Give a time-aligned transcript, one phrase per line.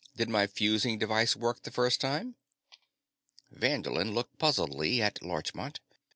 [0.17, 2.33] Did my fusing device work the first time?"
[3.51, 5.79] Vanderlin looked puzzledly at Larchmont.